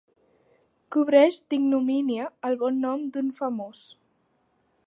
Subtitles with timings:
[0.95, 3.85] Cobreix d'ignomínia el bon nom d'un famós.